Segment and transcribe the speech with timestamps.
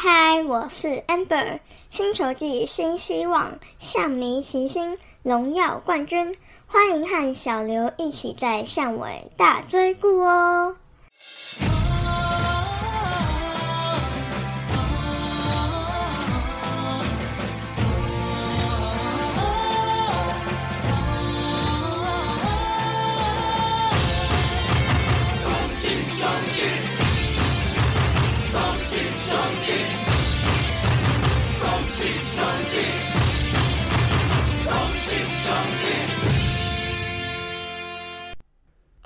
[0.00, 1.58] 嗨，我是 Amber，
[1.90, 6.32] 星球季新希望，象迷齐星，荣耀冠军，
[6.68, 10.76] 欢迎和小刘一起在巷尾大追顾哦。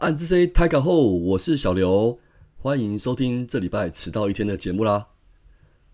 [0.03, 2.19] 暗之 C 开港后，我是小刘，
[2.57, 5.11] 欢迎收听这礼拜迟到一天的节目啦。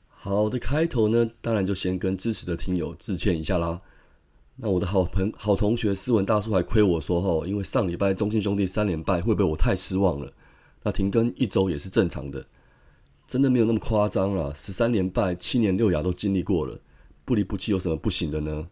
[0.09, 3.83] 好的开头呢，当然就先跟支持的听友致歉一下啦。
[4.57, 10.33] 那我的好朋好同学斯文大叔还亏我说吼，因为上礼拜中信兄弟三连败，会不会我太失望了？
[10.85, 12.47] 那停更一周也是正常的，
[13.27, 14.51] 真的没有那么夸张啦。
[14.55, 16.81] 十三连败，七年六亚都经历过了，
[17.27, 18.69] 不离不弃有什么不行的呢？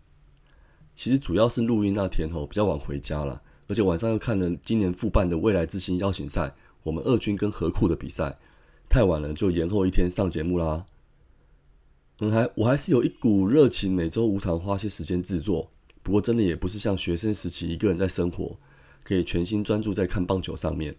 [0.94, 3.42] 其实主要是录音那天吼比较晚回家了。
[3.68, 8.36] 而且晚上又看了今年复办的未来之星邀请赛，我们二军跟河库的比赛，
[8.88, 10.86] 太晚了就延后一天上节目啦。
[12.20, 15.70] 嗯，还我还是有一股热情，每周无偿花些时间制作。
[16.02, 18.56] 不过真的也不是像学生时期一个人在生活，
[19.02, 20.96] 可以全心专注在看棒球上面。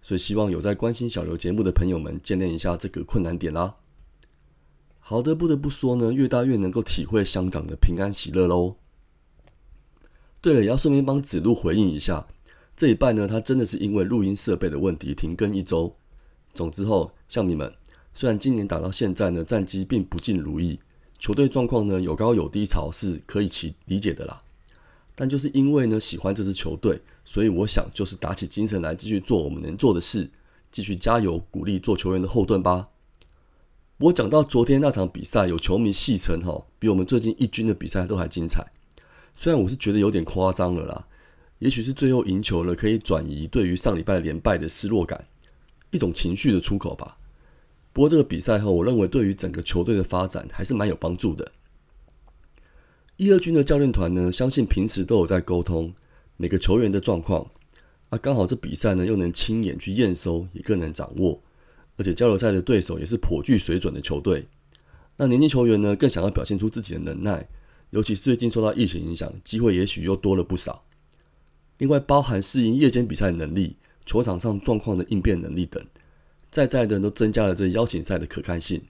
[0.00, 3.74] 所以希望有在关心小刘节目的朋友们见谅一下这个困难点啦。
[5.00, 8.76] 好的，不得不说呢，越大越能够体会乡长的平安喜乐喽。
[10.40, 12.26] 对了，也要顺便帮子路回应一下，
[12.76, 15.96] 这一拜呢，他真的是因为录音设备的问题停更一周。
[16.54, 17.72] 总之后，像你们，
[18.14, 20.78] 虽然今年打到现在呢，战绩并不尽如意，
[21.18, 24.42] 球队状况呢有高有低潮，是可以其理解的啦。
[25.14, 30.30] 但就是因为呢喜欢这支球队，所以我想就是打起精神来，继续做我们能做的事，
[30.70, 32.88] 继续加油鼓励做球员的后盾吧。
[33.98, 38.64] 我讲到昨天那场比赛，有球迷戏称哈，比我们最近一军的比赛都还精彩。
[39.40, 41.06] 虽然我是觉得有点夸张了啦，
[41.60, 45.28] 也许是最后赢球了，可以转移对于上礼拜连败的失落感，
[45.92, 47.16] 一种情绪的出口吧。
[47.92, 51.52] 不过这个比赛后，我认为对于整个球队的发展还是蛮有帮助的。
[53.16, 55.94] 一、二军的教练团呢，相信平时都有在沟通
[56.36, 57.48] 每个球员的状况，
[58.08, 61.40] 啊，刚好这比赛呢又能亲眼去验收，也更能掌握，
[61.96, 64.48] 而且交流赛的对手也是颇具水准的球队，
[65.16, 67.48] 那年轻球员呢更想要表现出自己的能耐。
[67.90, 70.84] 尤其最近受到疫情影响，机会也许又多了不少。
[71.78, 75.84] 另外，包含适应夜间比赛的能力、球场上状况的应变能力等，
[76.50, 78.82] 在在的都增加了这邀请赛的可看性。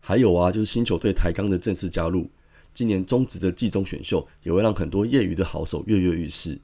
[0.00, 2.30] 还有啊，就是新球队台钢的正式加入，
[2.74, 6.58] 今年中职的季中选秀也会让很多业余的好手跃跃欲试，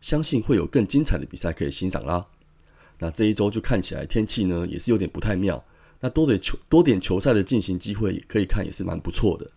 [0.00, 2.24] 相信会有更精彩的比赛可以欣赏啦。
[3.00, 5.64] 那这一周就看起来天气呢也是有点不太妙，
[6.00, 9.50] 那多点球多点球赛的进行机会可以看也是蛮不错的。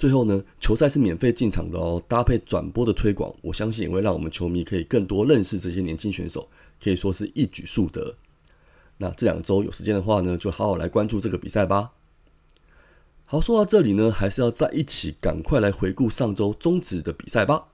[0.00, 6.48] 最后呢，球赛是免费进场的哦，搭配转播的推广，我相信也会让我们球迷可以更多认识这些年轻选手，
[6.82, 8.16] 可以说是一举数得。
[8.96, 11.90] 那这两周有时间的话呢，就好好来关注这个比赛吧。
[13.26, 17.66] 好，说到这里呢，还是要在一起赶快来回顾上周终止的比赛吧。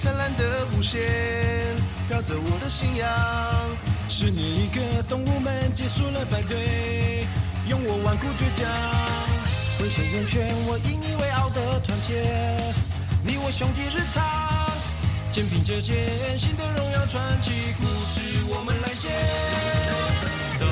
[0.00, 1.76] 灿烂的弧线
[2.08, 3.06] 飘着我的信仰。
[4.08, 7.26] 是你一个，动物们结束了排队，
[7.68, 8.66] 用我顽固倔强，
[9.78, 12.24] 浑身圆圈，我引以为傲的团结。
[13.22, 14.24] 你我兄弟日常，
[15.32, 19.12] 肩并着肩，新的荣耀传奇故事我们来写。
[20.58, 20.64] 头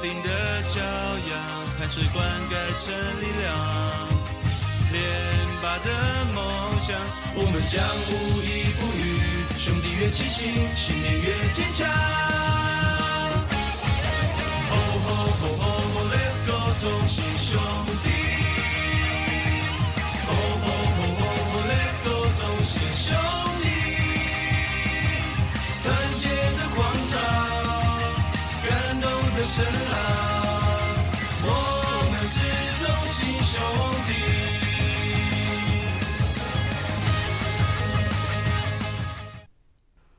[0.00, 1.34] 顶的骄阳，
[1.80, 3.50] 汗水灌溉成力量。
[4.90, 4.96] 连
[5.60, 5.88] 拔的
[6.32, 6.37] 梦，
[7.34, 7.78] 我们将
[8.08, 9.00] 无依不语。
[9.56, 11.86] 兄弟越齐心，信念越坚强。
[14.70, 14.72] 哦
[15.04, 15.06] 吼
[15.38, 16.50] 吼吼吼，Let's go，
[16.80, 17.50] 同心兄
[18.02, 18.06] 弟。
[20.26, 20.30] 哦
[20.64, 20.66] 吼
[20.96, 21.20] 吼吼
[21.50, 22.08] 吼，Let's go，
[22.40, 22.72] 同心
[23.04, 23.06] 兄
[23.62, 23.64] 弟。
[25.84, 25.86] 团
[26.18, 26.24] 结
[26.56, 26.78] 的广
[27.10, 27.14] 场，
[28.66, 28.68] 感
[29.00, 29.04] 动
[29.36, 29.54] 的声
[29.92, 29.97] 浪。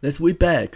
[0.01, 0.75] Let's we back，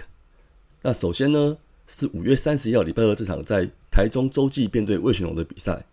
[0.82, 5.86] 那首先呢是五月三十一号礼拜二这场在台中洲际面对魏全龙的比赛，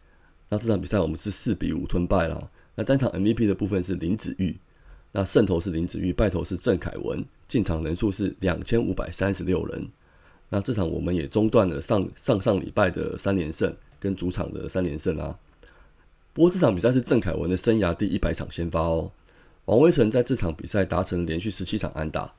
[0.48, 2.50] 那这场比赛我们是四比五吞败啦。
[2.74, 4.58] 那单场 MVP 的部分是林子玉，
[5.12, 9.88] 那胜投是林子玉，败投是郑凯文，进场人数是两千五百三十六人。
[10.48, 15.38] 那这场我们也中断了上上上礼拜的三连胜跟主场的三连胜啊。
[16.32, 19.12] 不过这场比赛是郑凯文的生涯第一百场先发哦。
[19.66, 22.34] 王威成在这场比赛达成连续十七场安打，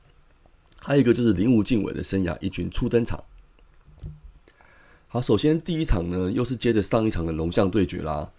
[0.84, 3.22] 还有一个就是林无敬伟的生涯一军初登场。
[5.06, 8.32] 好，首先第一场呢，又是接着上一场的龙象对决啦。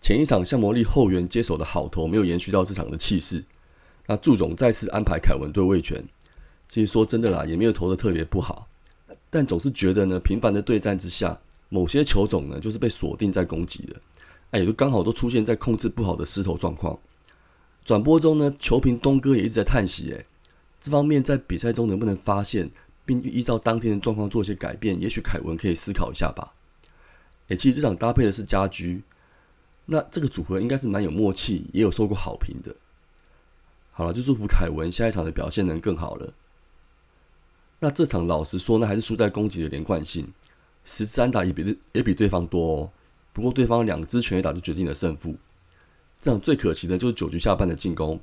[0.00, 3.44] 前一场向魔力后援接手的好投没有延续到这场的气势，
[4.06, 6.04] 那祝总再次安排凯文对魏权。
[6.68, 8.68] 其实说真的啦，也没有投的特别不好，
[9.30, 11.38] 但总是觉得呢，频繁的对战之下，
[11.68, 13.96] 某些球种呢就是被锁定在攻击的，
[14.50, 16.98] 哎，也就刚好都出现在控制不好的失投状况。
[17.84, 20.26] 转播中呢，球评东哥也一直在叹息，诶，
[20.84, 22.70] 这方面在比赛中能不能发现，
[23.06, 25.00] 并依照当天的状况做一些改变？
[25.00, 26.52] 也许凯文可以思考一下吧。
[27.48, 29.02] 诶，其实这场搭配的是家居，
[29.86, 32.76] 那这个组合应该是蛮有默契，也有受过好评的。
[33.92, 36.34] 好了，就祝福凯文下一场的表现能更好了。
[37.78, 40.34] 那这场老实说呢，还是输在攻击的连贯性，
[40.84, 42.90] 十支安打也比也比对方多哦。
[43.32, 45.34] 不过对方两支全垒打就决定了胜负。
[46.20, 48.20] 这样最可惜的就是九局下半的进攻，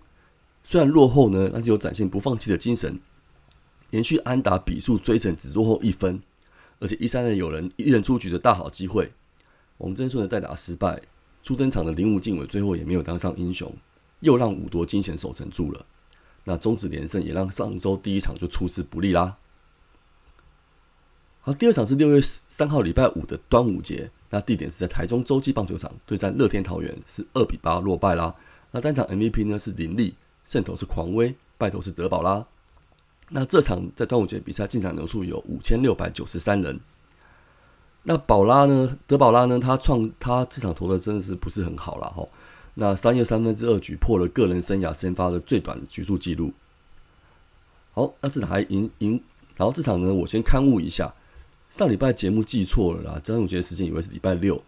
[0.64, 3.00] 虽然落后呢，但是有展现不放弃的精神，
[3.90, 6.22] 连续安打比数追成只落后一分，
[6.80, 9.12] 而且一三人有人一人出局的大好机会，
[9.80, 11.02] 王真顺的代打失败，
[11.44, 13.74] 初登场的林武敬伟最后也没有当上英雄，
[14.20, 15.86] 又让五夺惊险守成住了，
[16.44, 19.38] 那终止连胜也让上周第一场就出师不利啦。
[21.42, 24.12] 好，第二场是六月三号礼拜五的端午节。
[24.34, 28.34] 那地点是在台中洲际棒球场对战乐天桃园，是二比八落败啦。
[28.72, 30.16] 那单场 MVP 呢是林立，
[30.52, 32.46] 胜投是狂威，败投是德保拉。
[33.30, 36.78] 那这场在端午节比赛进场人数有五千六百九十三人。
[38.04, 42.28] 那宝拉呢，德保拉呢，他创他这场投的真的是不是很好了哈。
[42.74, 46.52] 那三又三分之二局破了个人生涯先发的最短的局数记录。
[47.94, 49.24] 好，那这场还赢赢，
[49.56, 51.14] 然后这场呢，我先刊物一下。
[51.70, 54.62] 上礼拜节目记错了啦，端午节时间以为是礼拜六，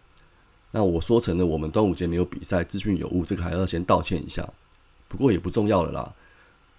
[0.70, 4.48] 那我说成了我们端午节没有比赛，资讯有误，这个还要先道歉一下。
[5.14, 6.12] 不过也不重要了啦。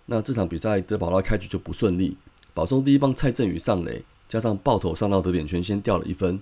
[0.08, 2.18] 那这场比赛德保拉开局就不顺利，
[2.54, 6.40] 保送第一棒蔡振宇上垒，加上爆头上到得点圈，先掉了一分。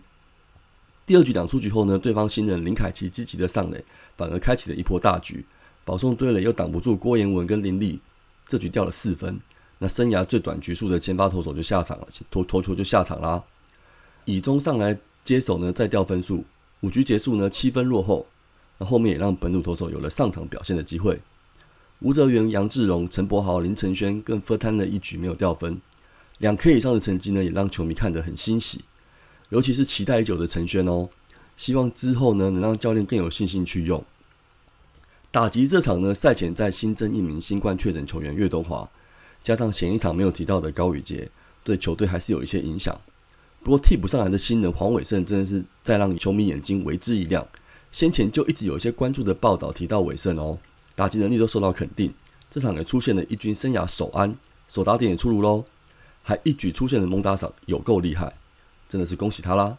[1.05, 3.85] 第二局两出局后呢，对方新人林凯奇积极的上垒，
[4.17, 5.45] 反而开启了一波大局，
[5.85, 7.99] 保送对垒又挡不住郭彦文跟林立，
[8.47, 9.39] 这局掉了四分。
[9.79, 13.43] 那生涯最短局数的前发投手就下场了，投投球就下场啦。
[14.25, 16.45] 以中上来接手呢，再掉分数，
[16.81, 18.25] 五局结束呢，七分落后。
[18.77, 21.21] 那后面也让本土投手有了上场表现的机会。
[22.03, 25.79] 吴泽源、杨志荣、陈柏豪、林承轩更分摊了一局没有掉分，
[26.39, 28.81] 两 K 以上的成绩呢，也让球迷看得很欣喜。
[29.51, 31.07] 尤其是期待已久的陈轩哦，
[31.55, 34.03] 希望之后呢，能让教练更有信心去用。
[35.31, 38.89] 打击这场呢，赛前再新增一名新冠确诊球员岳东华，
[39.41, 41.31] 加上前一场没有提到的高宇杰，
[41.63, 42.99] 对球队还是有一些影响。
[43.63, 47.47] 不过替补上来的新人黄伟胜真的是再让球迷眼睛为之一亮。
[47.93, 50.59] 先前就一直有一些关注的报道提到伟胜哦，
[50.95, 52.13] 打击能力都受到肯定。
[52.49, 54.35] 这场也出现了一军生涯首安，
[54.67, 55.65] 首打点也出炉喽，
[56.21, 58.33] 还一举出现了蒙打赏，有够厉害，
[58.87, 59.77] 真的是恭喜他啦。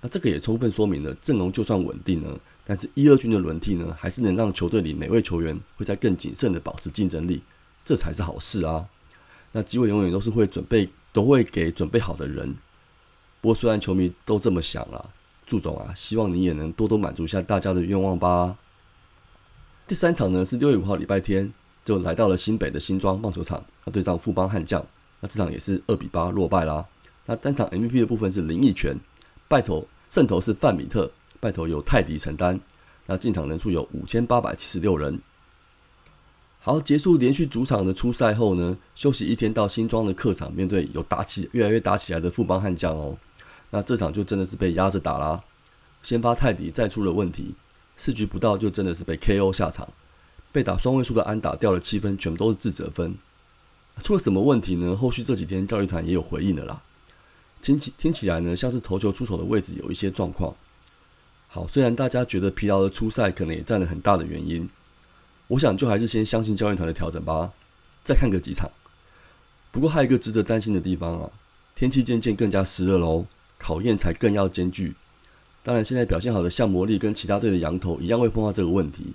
[0.00, 7.42] 那这个也充分说明了阵容就算稳定呢，但是一二军的轮替呢，还是能让球队里每位球员会在更谨慎的保持竞争力，
[7.84, 8.88] 这才是好事啊。
[9.52, 12.56] 那机会永远都是会准备，都会给准备好的人。
[13.40, 15.10] 不过，虽然球迷都这么想了，
[15.46, 18.56] 祝总啊，希望你也能多多满足一下大家的愿望吧。
[19.88, 21.52] 第三场呢是六月五号礼拜天，
[21.84, 24.84] 就来到了新北的新庄棒球场，那对上富邦悍将，
[25.20, 26.84] 那这场也是二比八落败啦。
[27.24, 28.98] 那单场 MVP 的部分是林奕泉，
[29.46, 32.58] 败投胜投是范米特，败投由泰迪承担。
[33.06, 35.20] 那进场人数有五千八百七十六人。
[36.58, 43.16] 好，结束连续主场的初赛后呢，休息一天到新庄的客场，面对有打起越来越打起来的富邦悍将哦。
[43.70, 45.40] 那这场就真的是被压着打啦。
[46.02, 47.54] 先发泰迪再出了问题，
[47.96, 49.88] 四局不到就真的是被 KO 下场，
[50.52, 53.16] 被打双位数的安打掉了七分，全部都是自责分。
[54.02, 54.94] 出了什么问题呢？
[54.94, 56.82] 后续这几天教育团也有回应的啦。
[57.62, 60.54] 听起听起来呢，像是投球出手的位置有一些状况。
[61.48, 64.68] 好，虽然大家觉得疲劳的出赛可能也占了很大的原因，
[65.48, 67.52] 我想就还是先相信教练团的调整吧，
[68.04, 68.70] 再看个几场。
[69.72, 71.30] 不过还有一个值得担心的地方啊，
[71.74, 73.26] 天气渐渐更加湿热喽。
[73.58, 74.94] 考验才更要艰巨。
[75.66, 79.14] 当然，现在表现好的像魔力跟其他队的羊头一样会碰到这个问题。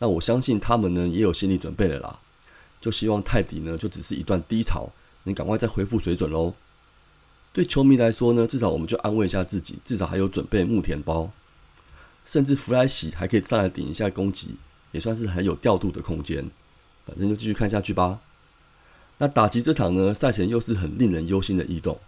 [0.00, 2.20] 那我相信他们呢也有心理准备了啦。
[2.78, 4.90] 就希望泰迪呢就只是一段低潮，
[5.24, 6.52] 能赶快再恢复水准喽。
[7.54, 11.32] 对球迷来说呢，至少我们就安慰一下自己，至少还有准备木田包，
[12.26, 14.56] 甚至弗莱喜还可以上来顶一下攻击，
[14.92, 16.50] 也算是很有调度的空间。
[17.06, 18.20] 反正就继续看下去吧。
[19.16, 21.98] 那打击这场呢，赛前又是很令人忧心的异动。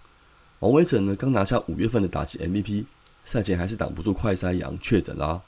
[0.59, 2.85] 王威成呢，刚拿下五月份的打击 MVP，
[3.31, 5.41] 赛前还是挡不住快筛阳确诊啦。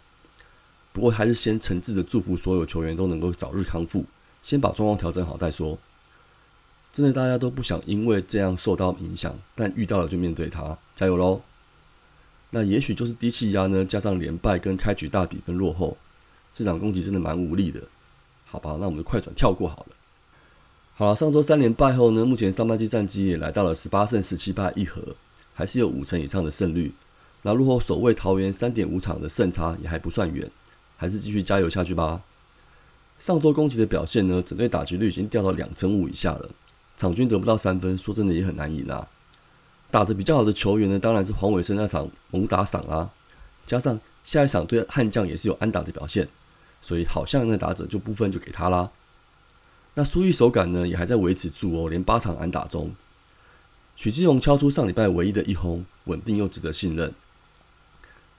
[0.93, 4.05] 不过还是先诚挚的祝福所有球员都能够早日康复，
[4.41, 5.77] 先把状况调整好再说。
[6.93, 11.43] 真的大家都不想因为这样受到影响，但遇到了就面对它，加油喽！
[12.51, 15.97] 那也许就是低气压呢，加上连败跟开局大比分落后，
[16.55, 17.81] 这场攻击真的蛮无力的。
[18.45, 19.97] 好吧，那我们就快转跳过好了。
[20.95, 25.17] 好了，上周三连败后呢，目前上半季战绩也来到了十八胜十七败一和，
[25.53, 26.93] 还是有五成以上的胜率。
[27.43, 30.51] 那落后首位桃园三点五场的胜差也还不算远，
[30.97, 32.23] 还是继续加油下去吧。
[33.19, 36.51] 上周攻击的表现呢，整队打击率已经掉到两成五以下了，
[36.97, 39.09] 场均得不到三分，说真的也很难赢啊。
[39.91, 43.11] 打得比较好的球员呢，当然是黄伟生那场猛打赏啦，
[43.65, 46.29] 加上下一场对悍将也是有安打的表现。
[46.81, 48.91] 所以好像那打者就部分就给他啦。
[49.95, 52.93] 那苏玉手感呢也还在维持住哦，连八场安打中。
[53.95, 57.15] 许志荣敲出上礼拜唯一的一轰，稳定又值得信任。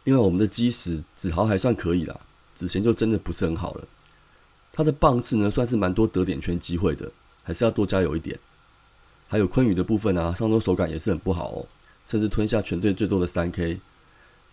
[0.03, 2.19] 另外我们的基石子豪还算可以啦，
[2.53, 3.87] 子贤就真的不是很好了。
[4.71, 7.11] 他的棒次呢算是蛮多得点圈机会的，
[7.43, 8.39] 还是要多加油一点。
[9.27, 11.67] 还有昆宇的部分啊，上周手感也是很不好哦，
[12.07, 13.79] 甚至吞下全队最多的三 K。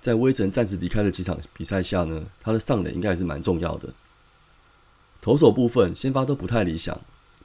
[0.00, 3.92] 在威城暂时离开的几场比赛下呢，他的上垒应该还是蛮重要的。
[5.20, 6.98] 投手部分先发都不太理想，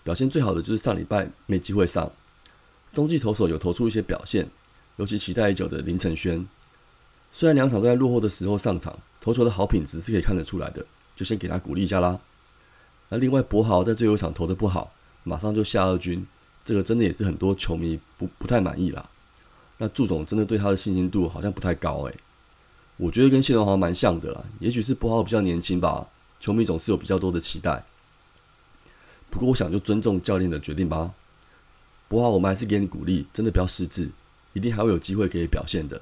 [0.03, 2.09] 表现最好的就是上礼拜没机会上。
[2.93, 4.49] 中继投手有投出一些表现，
[4.95, 6.47] 尤其期待已久的林承轩，
[7.37, 10.85] 虽然两场都在落后的时候上场，投球的好品质是可以看得出来的，
[11.17, 12.17] 就先给他鼓励一下啦。
[13.09, 14.93] 那另外博豪在最后一场投的不好，
[15.25, 16.25] 马上就下二军，
[16.63, 19.09] 这个真的也是很多球迷不不太满意啦。
[19.79, 22.15] 那祝总真的对他的信心度好像不太高诶。
[22.95, 26.07] 我觉得跟谢龙豪蛮像的啦，也许是博豪比较年轻吧，
[26.39, 27.83] 球迷总是有比较多的期待。
[29.29, 31.13] 不过我想就尊重教练的决定吧。
[32.07, 34.09] 柏豪，我们还是给你鼓励，真的不要失智，
[34.53, 36.01] 一定还会有机会可以表现的。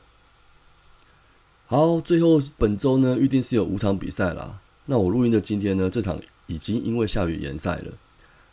[1.65, 4.59] 好，最后本周呢预定是有五场比赛啦。
[4.85, 7.93] 那我录音的今天呢，这场已经因为下雨延赛了。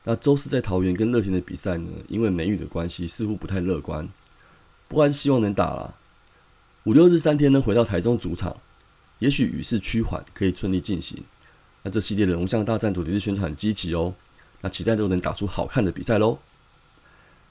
[0.04, 4.08] 那周四在桃园跟乐天的比赛呢，因为梅雨的关系，似乎不太乐观。
[4.88, 5.94] 不过还是希望能打啦。
[6.84, 8.56] 五六日三天呢，回到台中主场，
[9.18, 11.22] 也许雨势趋缓，可以顺利进行。
[11.82, 14.14] 那这系列的龙象大战主题日宣传很积极哦，
[14.62, 16.38] 那期待都能打出好看的比赛喽。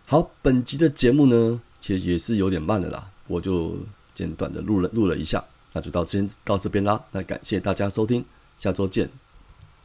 [0.05, 3.77] 好，本集的节目呢，其实也是有点慢的啦，我就
[4.19, 7.01] 简短的录了录了一下，那就到今到这边啦。
[7.13, 8.25] 那感谢大家收听，
[8.59, 9.09] 下周见。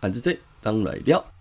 [0.00, 1.33] 俺是 Z 当来了。